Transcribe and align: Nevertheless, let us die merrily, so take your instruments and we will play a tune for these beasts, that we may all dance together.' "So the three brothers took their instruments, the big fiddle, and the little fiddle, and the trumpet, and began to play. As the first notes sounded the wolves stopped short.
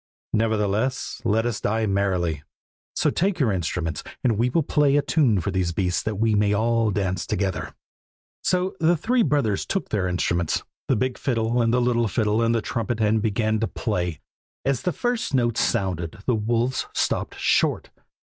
Nevertheless, 0.33 1.21
let 1.23 1.45
us 1.45 1.61
die 1.61 1.85
merrily, 1.85 2.41
so 2.95 3.11
take 3.11 3.39
your 3.39 3.51
instruments 3.51 4.01
and 4.23 4.35
we 4.35 4.49
will 4.49 4.63
play 4.63 4.95
a 4.97 5.01
tune 5.03 5.39
for 5.39 5.51
these 5.51 5.73
beasts, 5.73 6.01
that 6.01 6.15
we 6.15 6.33
may 6.33 6.55
all 6.55 6.89
dance 6.89 7.27
together.' 7.27 7.75
"So 8.43 8.75
the 8.79 8.97
three 8.97 9.21
brothers 9.21 9.63
took 9.63 9.89
their 9.89 10.07
instruments, 10.07 10.63
the 10.87 10.95
big 10.95 11.19
fiddle, 11.19 11.61
and 11.61 11.71
the 11.71 11.79
little 11.79 12.07
fiddle, 12.07 12.41
and 12.41 12.55
the 12.55 12.63
trumpet, 12.63 12.99
and 12.99 13.21
began 13.21 13.59
to 13.59 13.67
play. 13.67 14.19
As 14.65 14.81
the 14.81 14.91
first 14.91 15.35
notes 15.35 15.61
sounded 15.61 16.17
the 16.25 16.33
wolves 16.33 16.87
stopped 16.95 17.37
short. 17.37 17.91